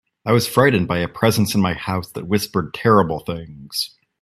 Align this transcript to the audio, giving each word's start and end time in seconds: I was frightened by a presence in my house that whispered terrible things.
I 0.25 0.31
was 0.31 0.47
frightened 0.47 0.87
by 0.87 0.97
a 0.97 1.07
presence 1.07 1.53
in 1.53 1.61
my 1.61 1.73
house 1.75 2.11
that 2.13 2.25
whispered 2.25 2.73
terrible 2.73 3.19
things. 3.19 3.95